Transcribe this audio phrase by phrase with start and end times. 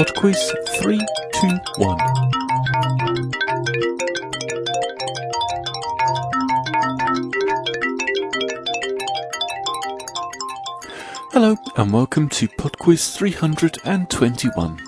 [0.00, 1.98] Pod quiz 321.
[11.32, 14.78] Hello and welcome to Pod quiz 321.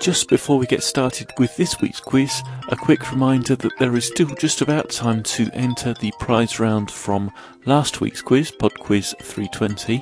[0.00, 4.06] Just before we get started with this week's quiz, a quick reminder that there is
[4.06, 7.30] still just about time to enter the prize round from
[7.66, 10.00] last week's quiz, Pod Quiz 320.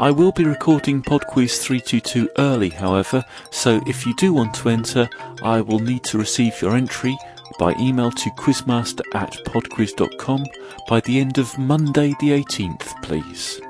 [0.00, 4.68] I will be recording Pod Quiz 322 early, however, so if you do want to
[4.68, 5.08] enter,
[5.42, 7.18] I will need to receive your entry
[7.58, 10.44] by email to quizmaster at podquiz.com
[10.88, 13.60] by the end of Monday the 18th, please.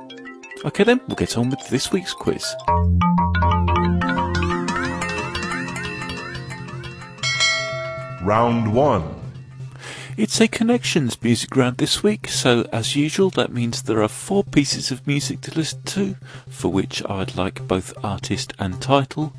[0.67, 2.45] Okay then, we'll get on with this week's quiz.
[8.23, 9.28] Round 1.
[10.19, 14.43] It's a connections music round this week, so as usual, that means there are four
[14.43, 16.17] pieces of music to listen to,
[16.49, 19.33] for which I'd like both artist and title,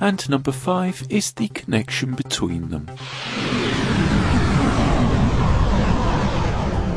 [0.00, 2.86] and number five is the connection between them.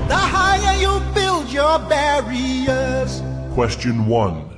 [0.08, 3.22] The higher you build your barriers,
[3.54, 4.50] Question 1.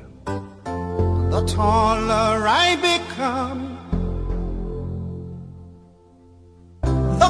[1.32, 3.69] the taller I become.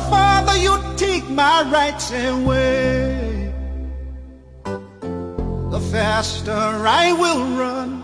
[0.10, 3.54] The farther you take my rights away,
[4.64, 8.02] the faster I will run.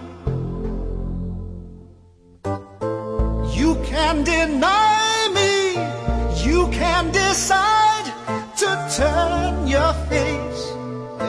[3.55, 5.81] You can deny me,
[6.47, 8.13] you can decide
[8.57, 10.69] to turn your face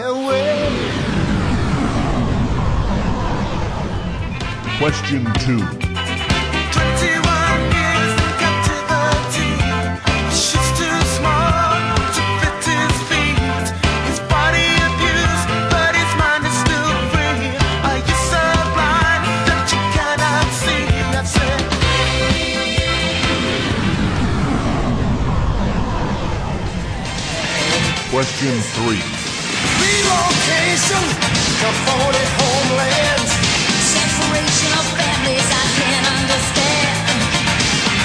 [0.04, 0.68] away.
[4.78, 5.85] Question 2.
[28.16, 28.96] Question 3.
[29.76, 31.04] relocation
[31.60, 33.28] to 40 homelands.
[33.92, 36.96] Separation of families I can't understand.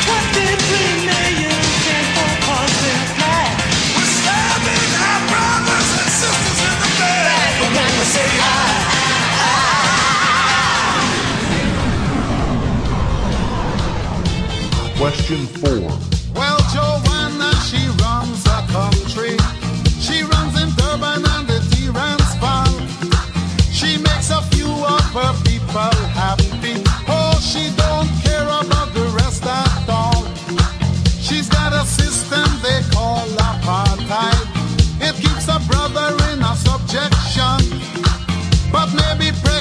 [0.04, 1.56] 23 million
[1.88, 2.12] can't
[2.44, 3.56] cause their plan.
[3.96, 7.56] We're stabbing our brothers and sisters in the back.
[7.64, 8.92] We're going to say, ah.
[15.00, 15.72] Question 4.
[16.36, 18.91] Well, Joanna, she runs a country.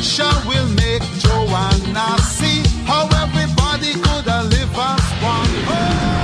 [0.00, 5.50] Maybe will make Joanna see how everybody could have lived as one.
[5.68, 6.16] Oh.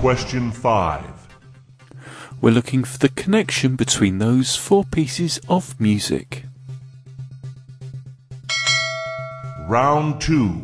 [0.00, 1.04] Question 5.
[2.42, 6.44] We're looking for the connection between those four pieces of music.
[9.66, 10.62] Round 2.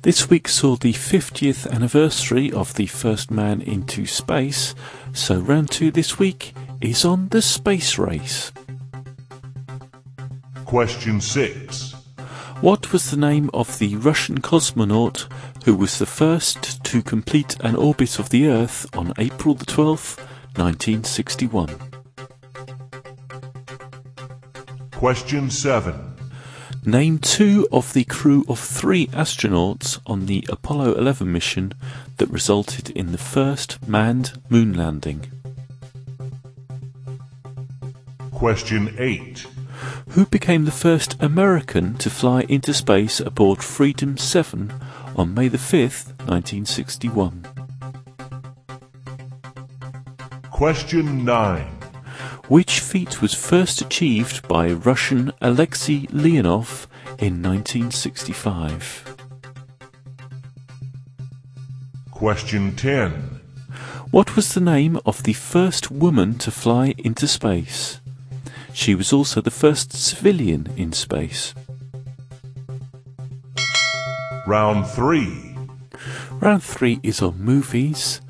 [0.00, 4.74] This week saw the 50th anniversary of the first man into space,
[5.12, 6.54] so round two this week
[6.84, 8.52] is on the space race.
[10.66, 11.92] Question 6.
[12.60, 15.26] What was the name of the Russian cosmonaut
[15.64, 20.18] who was the first to complete an orbit of the Earth on April the 12th,
[20.56, 21.70] 1961?
[24.90, 26.14] Question 7.
[26.84, 31.72] Name two of the crew of three astronauts on the Apollo 11 mission
[32.18, 35.43] that resulted in the first manned moon landing.
[38.44, 39.46] Question 8.
[40.10, 44.70] Who became the first American to fly into space aboard Freedom 7
[45.16, 47.46] on May the 5th, 1961?
[50.50, 51.62] Question 9.
[52.48, 56.86] Which feat was first achieved by Russian Alexei Leonov
[57.18, 59.16] in 1965?
[62.10, 63.40] Question 10.
[64.10, 68.00] What was the name of the first woman to fly into space?
[68.74, 71.54] She was also the first civilian in space.
[74.46, 75.56] Round 3.
[76.32, 78.20] Round three is on movies.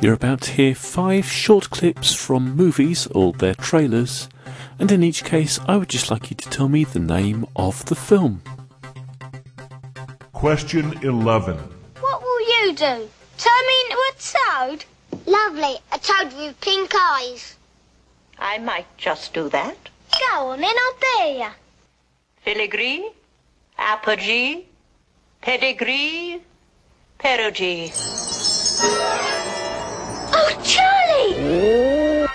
[0.00, 4.28] You're about to hear five short clips from movies or their trailers,
[4.78, 7.84] and in each case, I would just like you to tell me the name of
[7.86, 8.42] the film.
[10.32, 11.56] Question 11.
[12.00, 13.08] What will you do?
[13.38, 14.84] Turn me into a toad?
[15.26, 17.56] Lovely, a toad with pink eyes.
[18.38, 19.88] I might just do that.
[20.18, 21.50] Go on then, I'll dare ya.
[22.44, 23.10] Filigree?
[23.82, 24.66] apogee,
[25.40, 26.40] pedigree,
[27.18, 27.92] perigee.
[30.34, 32.26] Oh, Charlie!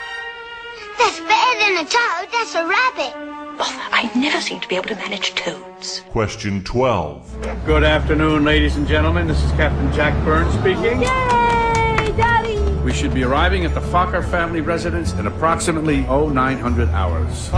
[0.98, 2.28] That's better than a toad.
[2.32, 3.14] That's a rabbit.
[3.60, 6.02] Oh, I never seem to be able to manage toads.
[6.12, 7.66] Question 12.
[7.66, 9.28] Good afternoon, ladies and gentlemen.
[9.28, 11.02] This is Captain Jack Burns speaking.
[11.02, 11.37] Yay, Daddy!
[12.88, 17.50] We should be arriving at the Focker family residence in approximately 0900 hours.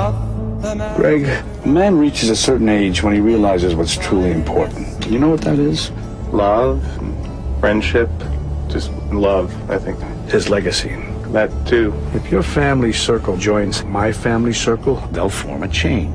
[0.97, 1.25] Greg,
[1.65, 5.05] a man reaches a certain age when he realizes what's truly important.
[5.05, 5.91] You know what that is?
[6.31, 6.83] Love,
[7.59, 8.09] friendship,
[8.69, 9.99] just love, I think.
[10.31, 10.95] His legacy.
[11.27, 11.93] That too.
[12.15, 16.11] If your family circle joins my family circle, they'll form a chain.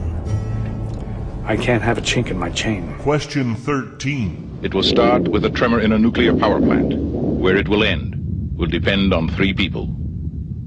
[1.45, 2.99] I can't have a chink in my chain.
[2.99, 4.59] Question 13.
[4.63, 6.95] It will start with a tremor in a nuclear power plant.
[6.99, 8.14] Where it will end
[8.57, 9.95] will depend on three people.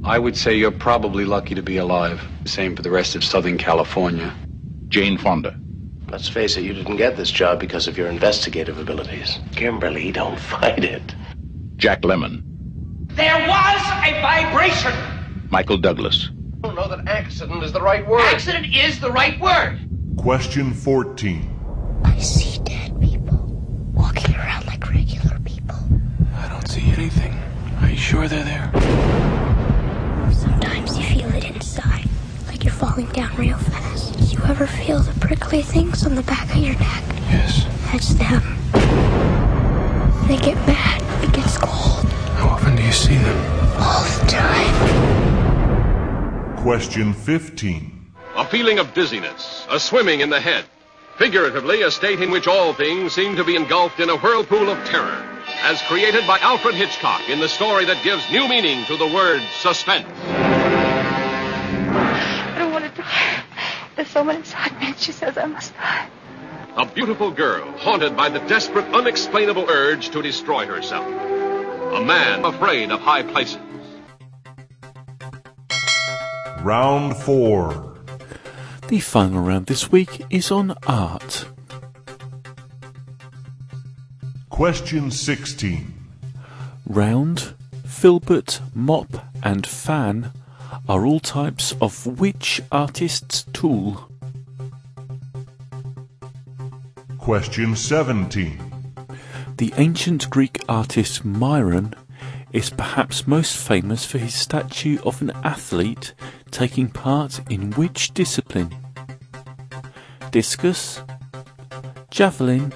[0.04, 2.22] I would say you're probably lucky to be alive.
[2.46, 4.34] Same for the rest of Southern California.
[4.88, 5.58] Jane Fonda,
[6.10, 9.40] Let's face it, you didn't get this job because of your investigative abilities.
[9.52, 11.16] Kimberly, don't fight it.
[11.76, 12.42] Jack Lemmon,
[13.10, 14.94] There was a vibration.
[15.50, 16.30] Michael Douglas,
[16.64, 18.22] I don't know that accident is the right word.
[18.22, 19.80] Accident is the right word.
[20.18, 22.02] Question 14.
[22.06, 23.38] I see dead people
[23.94, 25.76] walking around like regular people.
[26.36, 27.34] I don't see anything.
[27.98, 28.70] Are you sure they're there?
[30.32, 32.08] Sometimes you feel it inside,
[32.48, 34.20] like you're falling down real fast.
[34.32, 37.04] You ever feel the prickly things on the back of your neck?
[37.32, 37.66] Yes.
[37.92, 38.44] That's them.
[40.28, 41.02] They get mad.
[41.24, 42.06] It gets cold
[42.38, 43.38] How often do you see them?
[43.82, 44.76] all the time.
[46.58, 48.12] Question 15.
[48.36, 50.66] A feeling of dizziness, a swimming in the head.
[51.18, 54.78] Figuratively, a state in which all things seem to be engulfed in a whirlpool of
[54.86, 55.24] terror,
[55.68, 59.42] as created by Alfred Hitchcock in the story that gives new meaning to the word
[59.60, 60.08] suspense.
[62.54, 63.44] I don't want to die.
[63.98, 66.08] There's someone inside me and she says I must die.
[66.78, 71.06] A beautiful girl haunted by the desperate, unexplainable urge to destroy herself.
[71.06, 73.60] A man afraid of high places.
[76.62, 77.98] Round 4.
[78.88, 81.46] The final round this week is on art.
[84.58, 85.94] Question 16.
[86.88, 87.54] Round,
[87.86, 90.32] filbert, mop, and fan
[90.90, 94.10] are all types of which artist's tool?
[97.20, 98.60] Question 17.
[99.58, 101.94] The ancient Greek artist Myron
[102.52, 106.16] is perhaps most famous for his statue of an athlete
[106.50, 108.76] taking part in which discipline?
[110.32, 111.04] Discus,
[112.10, 112.74] javelin,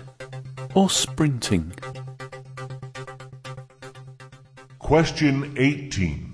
[0.73, 1.73] or sprinting?
[4.79, 6.31] Question 18.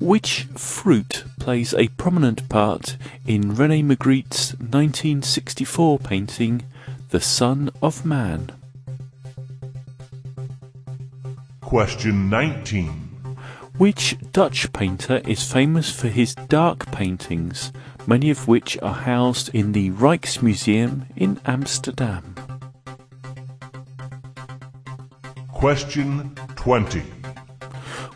[0.00, 6.62] Which fruit plays a prominent part in Rene Magritte's 1964 painting
[7.10, 8.50] The Son of Man?
[11.60, 12.88] Question 19.
[13.78, 17.72] Which Dutch painter is famous for his dark paintings,
[18.06, 22.31] many of which are housed in the Rijksmuseum in Amsterdam?
[25.62, 27.04] Question 20.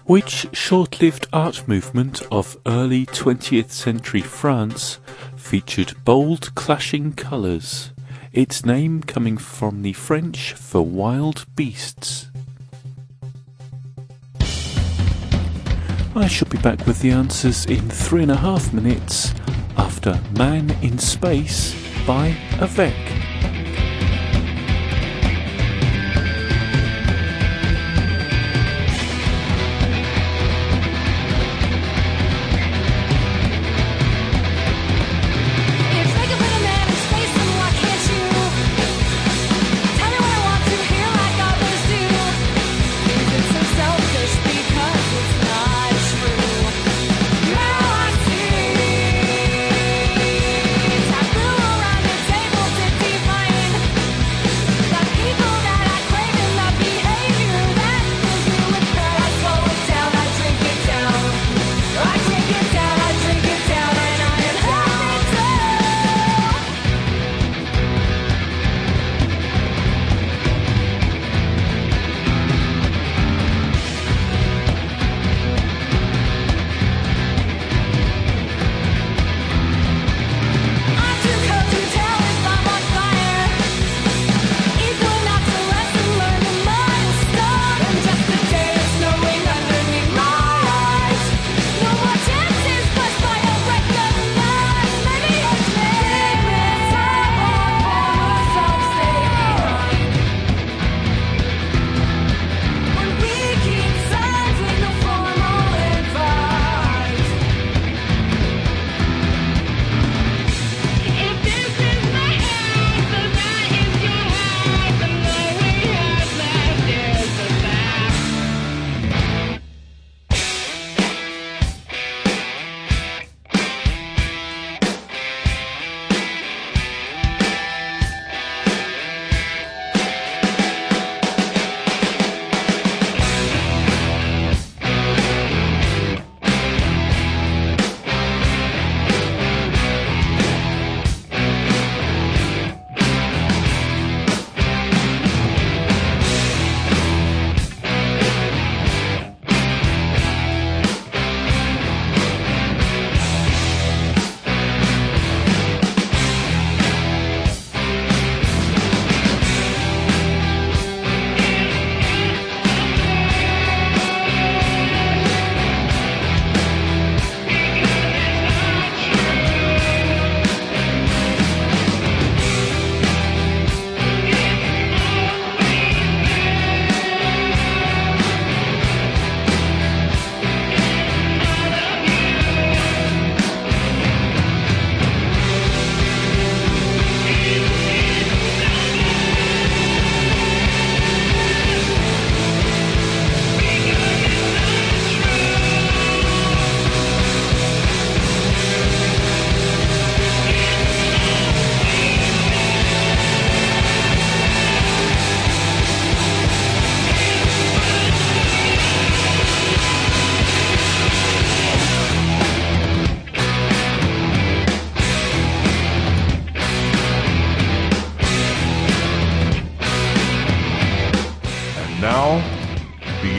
[0.04, 4.98] Which short lived art movement of early 20th century France
[5.36, 7.92] featured bold clashing colours,
[8.32, 12.32] its name coming from the French for wild beasts?
[16.16, 19.32] I shall be back with the answers in three and a half minutes
[19.76, 21.76] after Man in Space
[22.08, 23.25] by Avec.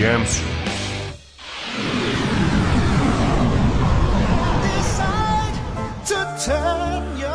[0.06, 0.44] answer.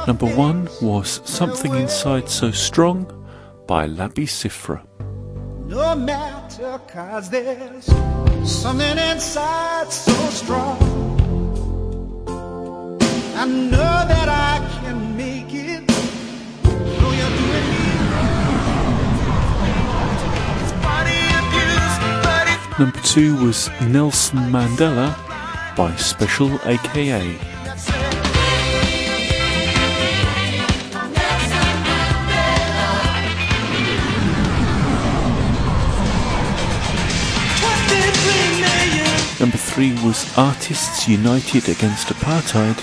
[0.06, 3.06] Number one was Something Inside So Strong
[3.66, 4.82] by Labi Siffre.
[5.66, 7.86] No matter, cause there's
[8.44, 10.76] something inside so strong.
[13.36, 15.11] I know that I can
[22.78, 25.14] Number two was Nelson Mandela
[25.76, 27.38] by Special AKA.
[39.38, 42.76] Number three was Artists United Against Apartheid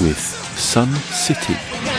[0.00, 1.97] with Sun City.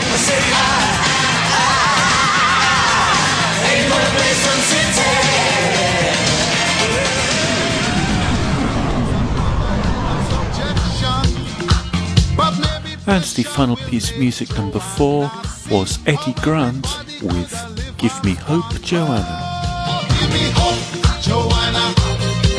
[13.10, 15.28] And the final piece of music, number four,
[15.68, 16.86] was Eddie Grant
[17.20, 17.52] with
[17.98, 20.06] Give Me Hope, Joanna.
[20.20, 20.78] Give me hope,
[21.20, 21.92] Joanna.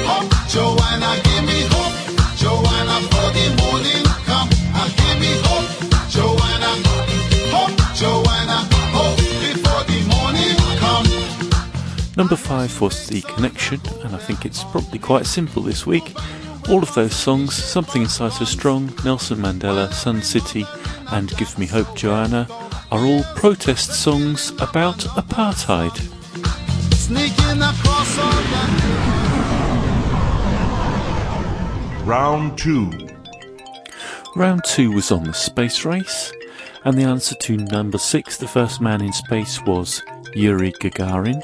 [0.03, 1.15] Hope, Joanna.
[1.23, 1.95] Give me hope,
[2.35, 2.99] Joanna.
[2.99, 4.49] For the morning come.
[4.75, 5.71] Ah, give me hope,
[6.11, 6.71] Joanna.
[7.55, 8.67] Hope, Joanna.
[8.91, 11.07] Hope before the morning come.
[12.17, 16.13] Number five was The Connection, and I think it's probably quite simple this week.
[16.69, 20.65] All of those songs, Something Inside So Strong, Nelson Mandela, Sun City,
[21.11, 22.47] and Give Me Hope, Joanna,
[22.91, 25.95] are all protest songs about apartheid.
[26.93, 28.91] Sneaking across all the
[32.05, 33.09] Round 2.
[34.35, 36.31] Round two was on the space race,
[36.85, 40.01] and the answer to number six, the first man in space, was
[40.33, 41.41] Yuri Gagarin.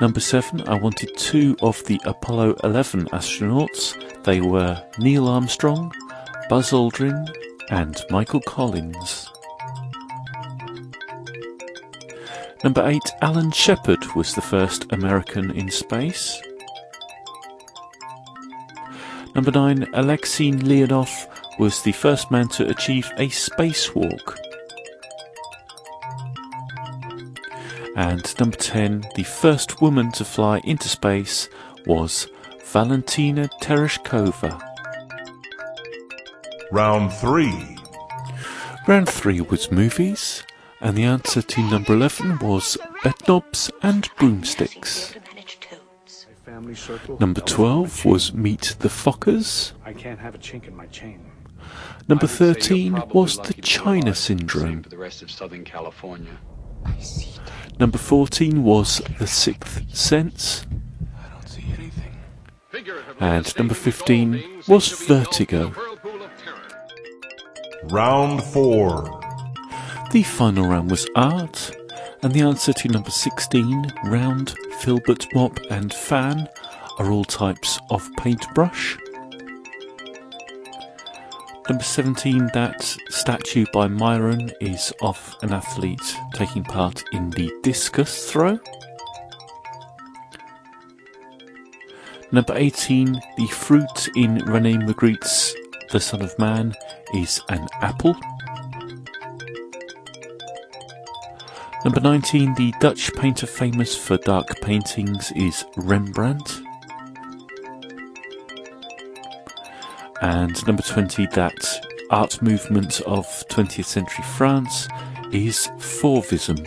[0.00, 3.94] Number seven, I wanted two of the Apollo 11 astronauts.
[4.24, 5.92] They were Neil Armstrong,
[6.48, 7.32] Buzz Aldrin,
[7.70, 9.30] and Michael Collins.
[12.64, 16.42] Number eight, Alan Shepard was the first American in space.
[19.34, 24.43] Number nine, Alexei Leonov was the first man to achieve a spacewalk.
[27.96, 31.48] And number 10, the first woman to fly into space
[31.86, 32.28] was
[32.64, 34.60] Valentina Tereshkova.
[36.72, 37.78] Round 3.
[38.88, 40.42] Round 3 was movies,
[40.80, 45.14] and the answer to number 11 was Bedknobs and Broomsticks.
[47.20, 49.72] Number 12 was Meet the Fockers.
[49.84, 51.30] I can't have a chink in my chain.
[52.08, 54.84] Number I would say you're 13 was the to be China alive, Syndrome.
[56.84, 57.78] Same for the rest of Southern California.
[57.80, 60.66] Number 14 was The Sixth Sense.
[63.20, 65.72] And number 15 was Vertigo.
[67.84, 69.20] Round 4.
[70.10, 71.70] The final round was art,
[72.22, 76.48] and the answer to number 16, round, filbert mop, and fan
[76.98, 78.96] are all types of paintbrush.
[81.68, 88.30] Number 17, that statue by Myron is of an athlete taking part in the discus
[88.30, 88.58] throw.
[92.32, 95.54] Number 18, the fruit in Rene Magritte's
[95.90, 96.74] The Son of Man
[97.14, 98.14] is an apple.
[101.84, 106.63] Number 19, the Dutch painter famous for dark paintings is Rembrandt.
[110.22, 111.54] And number 20, that
[112.10, 114.88] art movement of 20th century France
[115.32, 116.64] is Fauvism.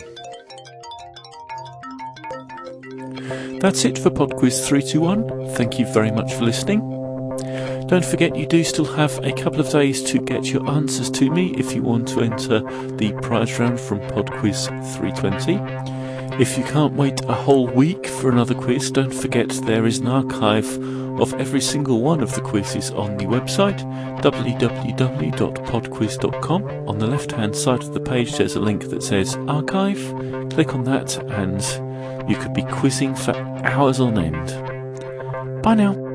[3.60, 5.54] That's it for PodQuiz 321.
[5.54, 6.80] Thank you very much for listening.
[7.88, 11.30] Don't forget you do still have a couple of days to get your answers to
[11.30, 12.60] me if you want to enter
[12.96, 15.97] the prize round from PodQuiz 320.
[16.38, 20.06] If you can't wait a whole week for another quiz, don't forget there is an
[20.06, 20.68] archive
[21.20, 23.80] of every single one of the quizzes on the website
[24.22, 26.88] www.podquiz.com.
[26.88, 29.98] On the left hand side of the page there's a link that says archive.
[30.50, 31.60] Click on that and
[32.30, 35.62] you could be quizzing for hours on end.
[35.62, 36.07] Bye now.